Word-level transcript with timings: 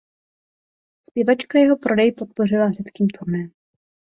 Zpěvačka 1.05 1.59
jeho 1.59 1.77
prodej 1.77 2.11
podpořila 2.11 2.71
řeckým 2.71 3.07
turné. 3.09 3.49